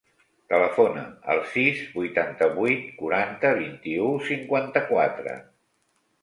[0.51, 1.01] Telefona
[1.33, 5.37] al sis, vuitanta-vuit, quaranta, vint-i-u, cinquanta-quatre.